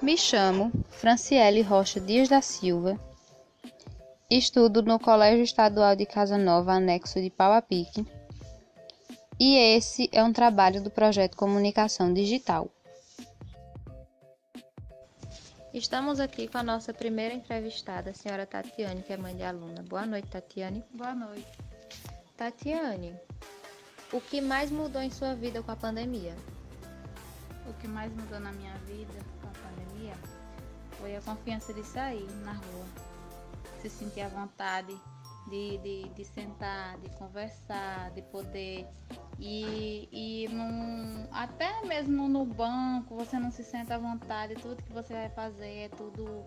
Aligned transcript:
Me 0.00 0.16
chamo 0.16 0.70
Franciele 0.90 1.60
Rocha 1.60 1.98
Dias 1.98 2.28
da 2.28 2.40
Silva. 2.40 2.96
Estudo 4.30 4.80
no 4.80 4.96
Colégio 5.00 5.42
Estadual 5.42 5.96
de 5.96 6.06
Casa 6.06 6.38
Nova, 6.38 6.74
anexo 6.74 7.20
de 7.20 7.28
Pau 7.28 7.52
a 7.52 7.60
Pique. 7.60 8.06
E 9.40 9.56
esse 9.56 10.08
é 10.12 10.22
um 10.22 10.32
trabalho 10.32 10.80
do 10.80 10.88
projeto 10.88 11.36
Comunicação 11.36 12.14
Digital. 12.14 12.70
Estamos 15.74 16.20
aqui 16.20 16.46
com 16.46 16.58
a 16.58 16.62
nossa 16.62 16.94
primeira 16.94 17.34
entrevistada, 17.34 18.10
a 18.10 18.14
senhora 18.14 18.46
Tatiane, 18.46 19.02
que 19.02 19.12
é 19.12 19.16
mãe 19.16 19.34
de 19.34 19.42
aluna. 19.42 19.82
Boa 19.82 20.06
noite, 20.06 20.28
Tatiane. 20.28 20.84
Boa 20.94 21.14
noite. 21.14 21.58
Tatiane, 22.36 23.16
o 24.12 24.20
que 24.20 24.40
mais 24.40 24.70
mudou 24.70 25.02
em 25.02 25.10
sua 25.10 25.34
vida 25.34 25.60
com 25.60 25.72
a 25.72 25.76
pandemia? 25.76 26.36
O 27.68 27.74
que 27.74 27.88
mais 27.88 28.12
mudou 28.12 28.38
na 28.38 28.52
minha 28.52 28.74
vida 28.86 29.37
a 31.18 31.22
confiança 31.22 31.72
de 31.72 31.84
sair 31.84 32.26
na 32.44 32.52
rua, 32.52 32.86
se 33.80 33.90
sentir 33.90 34.22
à 34.22 34.28
vontade 34.28 34.96
de, 35.48 35.78
de, 35.78 36.08
de 36.10 36.24
sentar, 36.24 36.98
de 36.98 37.08
conversar, 37.16 38.10
de 38.12 38.22
poder 38.22 38.86
ir, 39.38 40.08
ir 40.12 40.48
num, 40.50 41.26
até 41.32 41.82
mesmo 41.84 42.28
no 42.28 42.44
banco, 42.44 43.16
você 43.16 43.38
não 43.38 43.50
se 43.50 43.64
sente 43.64 43.92
à 43.92 43.98
vontade, 43.98 44.54
tudo 44.56 44.82
que 44.82 44.92
você 44.92 45.12
vai 45.12 45.30
fazer 45.30 45.84
é 45.84 45.88
tudo 45.88 46.44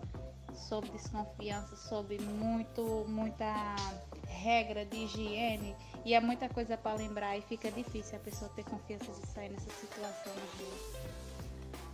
sob 0.54 0.88
desconfiança, 0.90 1.76
sob 1.76 2.18
muito, 2.20 3.04
muita 3.08 3.54
regra 4.26 4.84
de 4.84 4.96
higiene. 4.96 5.74
E 6.04 6.14
é 6.14 6.20
muita 6.20 6.48
coisa 6.48 6.76
para 6.76 6.96
lembrar 6.96 7.36
e 7.38 7.42
fica 7.42 7.70
difícil 7.70 8.16
a 8.16 8.20
pessoa 8.20 8.50
ter 8.54 8.64
confiança 8.64 9.10
de 9.12 9.26
sair 9.28 9.50
nessa 9.50 9.70
situação. 9.70 10.32
de 10.58 11.31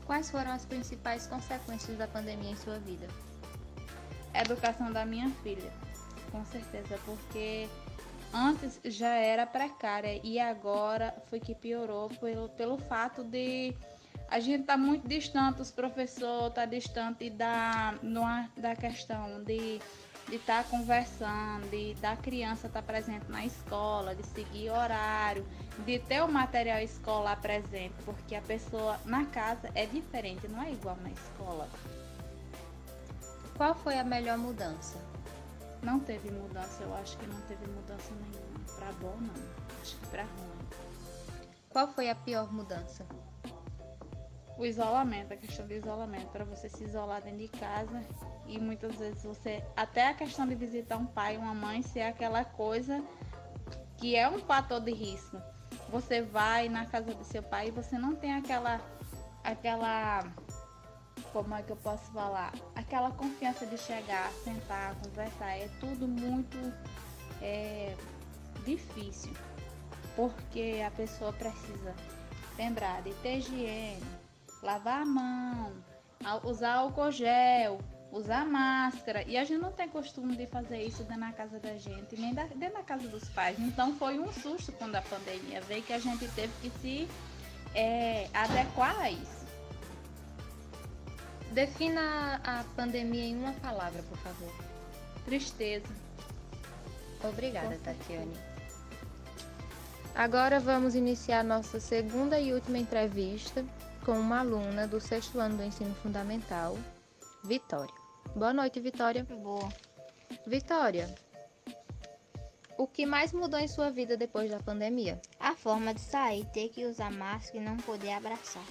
Quais 0.09 0.31
foram 0.31 0.53
as 0.53 0.65
principais 0.65 1.27
consequências 1.27 1.99
da 1.99 2.09
pandemia 2.09 2.53
em 2.53 2.57
sua 2.57 2.79
vida? 2.79 3.07
Educação 4.33 4.91
da 4.91 5.05
minha 5.05 5.29
filha, 5.43 5.71
com 6.33 6.43
certeza, 6.47 6.99
porque 7.05 7.69
antes 8.33 8.81
já 8.87 9.15
era 9.17 9.47
precária 9.47 10.19
e 10.25 10.41
agora 10.41 11.15
foi 11.27 11.39
que 11.39 11.55
piorou 11.55 12.09
pelo, 12.09 12.49
pelo 12.49 12.79
fato 12.79 13.23
de 13.23 13.75
a 14.31 14.41
gente 14.41 14.63
estar 14.63 14.75
tá 14.75 14.79
muito 14.79 15.07
distante, 15.07 15.61
os 15.61 15.71
professores 15.71 16.55
tá 16.55 16.65
distante 16.65 17.29
da, 17.29 17.95
da 18.57 18.75
questão 18.75 19.45
de 19.45 19.79
de 20.29 20.37
estar 20.37 20.63
tá 20.63 20.69
conversando, 20.69 21.71
de 21.71 21.95
da 21.95 22.17
criança 22.17 22.67
estar 22.67 22.83
tá 22.83 22.87
presente 22.87 23.31
na 23.31 23.45
escola, 23.45 24.15
de 24.15 24.25
seguir 24.27 24.71
horário, 24.71 25.47
de 25.85 25.99
ter 25.99 26.23
o 26.23 26.29
material 26.29 26.81
escolar 26.81 27.41
presente, 27.41 27.95
porque 28.05 28.35
a 28.35 28.43
pessoa 28.43 28.99
na 29.05 29.25
casa 29.27 29.71
é 29.75 29.87
diferente, 29.87 30.47
não 30.49 30.63
é 30.63 30.73
igual 30.73 30.97
na 31.03 31.11
escola. 31.11 31.69
Qual 33.57 33.75
foi 33.75 33.99
a 33.99 34.05
melhor 34.05 34.39
mudança? 34.39 34.99
Não 35.83 35.99
teve 36.01 36.31
mudança, 36.31 36.83
eu 36.83 36.95
acho 36.97 37.17
que 37.17 37.27
não 37.27 37.41
teve 37.43 37.67
mudança 37.67 38.13
nenhuma. 38.15 38.59
Para 38.77 38.93
bom 38.93 39.17
não, 39.21 39.81
acho 39.81 39.97
que 39.97 40.07
para 40.09 40.23
ruim. 40.23 40.59
Qual 41.69 41.89
foi 41.89 42.11
a 42.11 42.15
pior 42.15 42.53
mudança? 42.53 43.07
O 44.59 44.67
isolamento, 44.67 45.33
a 45.33 45.37
questão 45.37 45.69
do 45.69 45.73
isolamento, 45.73 46.27
para 46.33 46.45
você 46.45 46.69
se 46.69 46.83
isolar 46.83 47.23
dentro 47.23 47.39
de 47.39 47.49
casa 47.49 48.05
e 48.45 48.59
muitas 48.59 48.97
vezes 48.97 49.23
você 49.23 49.65
até 49.77 50.09
a 50.09 50.15
questão 50.15 50.49
de 50.49 50.57
visitar 50.57 50.97
um 50.97 51.07
pai 51.07 51.37
uma 51.37 51.55
mãe 51.55 51.81
ser 51.81 52.03
aquela 52.03 52.45
coisa 52.45 53.01
que 53.99 54.17
é 54.17 54.29
um 54.29 54.41
fator 54.41 54.81
de 54.81 54.93
risco. 54.93 55.41
Você 55.91 56.23
vai 56.23 56.69
na 56.69 56.85
casa 56.87 57.15
do 57.15 57.25
seu 57.25 57.43
pai 57.43 57.69
e 57.69 57.71
você 57.71 57.97
não 57.97 58.17
tem 58.17 58.35
aquela 58.35 58.81
aquela 59.45 60.25
como 61.33 61.55
é 61.55 61.63
que 61.63 61.71
eu 61.71 61.77
posso 61.77 62.11
falar? 62.11 62.53
Aquela 62.75 63.13
confiança 63.13 63.65
de 63.65 63.79
chegar, 63.79 64.31
sentar, 64.45 64.97
conversar, 64.97 65.57
é 65.57 65.69
tudo 65.79 66.09
muito 66.09 66.57
é, 67.41 67.95
difícil. 68.65 69.33
Porque 70.17 70.83
a 70.85 70.91
pessoa 70.91 71.33
precisa 71.33 71.95
lembrar 72.57 73.03
de 73.03 73.13
ter 73.15 73.39
higiene, 73.39 74.03
lavar 74.63 75.03
a 75.03 75.07
mão, 75.07 75.73
usar 76.45 76.75
álcool 76.75 77.11
gel, 77.11 77.79
usar 78.11 78.45
máscara. 78.45 79.23
E 79.27 79.37
a 79.37 79.45
gente 79.45 79.61
não 79.61 79.73
tem 79.73 79.89
costume 79.89 80.37
de 80.37 80.47
fazer 80.47 80.83
isso 80.83 81.05
dentro 81.05 81.21
da 81.21 81.33
casa 81.33 81.59
da 81.59 81.77
gente, 81.77 82.17
nem 82.17 82.35
da, 82.35 82.45
dentro 82.45 82.75
da 82.75 82.83
casa 82.83 83.09
dos 83.09 83.29
pais. 83.31 83.59
Então 83.59 83.95
foi 83.97 84.19
um 84.19 84.33
susto 84.33 84.73
quando 84.73 84.97
a 84.97 85.03
pandemia 85.03 85.61
veio 85.63 85.83
que 85.83 85.93
a 85.93 85.99
gente 85.99 86.27
teve 86.29 86.53
que 86.61 86.71
se 86.81 87.09
é, 87.75 88.29
adequar 88.33 88.99
a 89.01 89.11
isso. 89.11 89.39
Defina 91.53 92.41
a 92.45 92.65
pandemia 92.77 93.25
em 93.25 93.37
uma 93.37 93.53
palavra, 93.55 94.03
por 94.03 94.19
favor. 94.19 94.53
Tristeza. 95.25 95.89
Obrigada, 97.25 97.77
Tatiane. 97.83 98.37
Agora 100.19 100.59
vamos 100.59 100.97
iniciar 100.97 101.45
nossa 101.45 101.79
segunda 101.79 102.41
e 102.41 102.53
última 102.53 102.77
entrevista 102.77 103.65
com 104.05 104.19
uma 104.19 104.41
aluna 104.41 104.85
do 104.85 105.01
sexto 105.01 105.39
ano 105.39 105.59
do 105.59 105.63
ensino 105.63 105.95
fundamental, 105.95 106.77
Vitória. 107.45 107.95
Boa 108.35 108.53
noite, 108.53 108.81
Vitória. 108.81 109.23
Boa. 109.23 109.69
Vitória, 110.45 111.09
o 112.77 112.85
que 112.85 113.07
mais 113.07 113.33
mudou 113.33 113.61
em 113.61 113.69
sua 113.69 113.93
vida 113.93 114.17
depois 114.17 114.51
da 114.51 114.59
pandemia? 114.59 115.21
A 115.39 115.55
forma 115.55 115.95
de 115.95 116.01
sair, 116.01 116.45
ter 116.47 116.71
que 116.71 116.85
usar 116.85 117.13
máscara 117.13 117.59
e 117.59 117.65
não 117.65 117.77
poder 117.77 118.11
abraçar. 118.11 118.65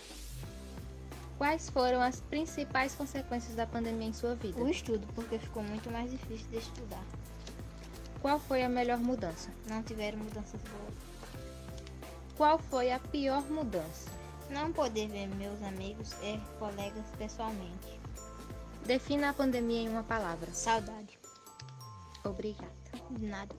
Quais 1.37 1.69
foram 1.69 2.01
as 2.01 2.19
principais 2.19 2.93
consequências 2.93 3.55
da 3.55 3.65
pandemia 3.65 4.09
em 4.09 4.13
sua 4.13 4.35
vida? 4.35 4.59
O 4.59 4.67
estudo, 4.67 5.07
porque 5.15 5.39
ficou 5.39 5.63
muito 5.63 5.89
mais 5.89 6.11
difícil 6.11 6.49
de 6.49 6.57
estudar. 6.57 7.05
Qual 8.21 8.37
foi 8.37 8.63
a 8.63 8.69
melhor 8.69 8.97
mudança? 8.97 9.49
Não 9.69 9.81
tiveram 9.81 10.17
mudanças 10.17 10.59
boas. 10.63 11.07
Qual 12.37 12.59
foi 12.59 12.91
a 12.91 12.99
pior 12.99 13.41
mudança? 13.49 14.11
Não 14.51 14.71
poder 14.71 15.07
ver 15.07 15.25
meus 15.25 15.59
amigos 15.63 16.13
e 16.21 16.39
colegas 16.59 17.05
pessoalmente. 17.17 17.99
Defina 18.85 19.31
a 19.31 19.33
pandemia 19.33 19.81
em 19.81 19.89
uma 19.89 20.03
palavra. 20.03 20.53
Saudade. 20.53 21.17
Obrigada. 22.23 22.71
De 23.09 23.25
nada. 23.25 23.55